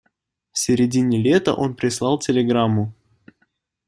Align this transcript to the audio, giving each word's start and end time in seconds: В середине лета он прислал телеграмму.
В 0.51 0.57
середине 0.57 1.19
лета 1.19 1.53
он 1.53 1.75
прислал 1.75 2.17
телеграмму. 2.17 2.91